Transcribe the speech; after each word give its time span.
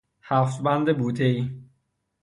هفت 0.21 0.61
بند 0.61 0.97
بوته 0.97 1.23
ای 1.23 1.49